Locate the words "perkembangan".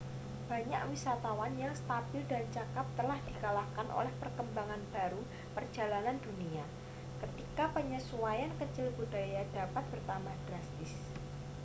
4.21-4.81